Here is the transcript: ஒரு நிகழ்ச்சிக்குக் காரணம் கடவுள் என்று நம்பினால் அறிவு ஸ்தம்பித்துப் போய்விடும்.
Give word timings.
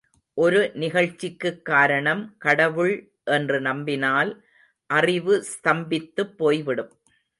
ஒரு 0.33 0.71
நிகழ்ச்சிக்குக் 0.73 1.61
காரணம் 1.65 2.35
கடவுள் 2.37 3.11
என்று 3.23 3.61
நம்பினால் 3.61 4.43
அறிவு 4.85 5.45
ஸ்தம்பித்துப் 5.45 6.37
போய்விடும். 6.37 6.91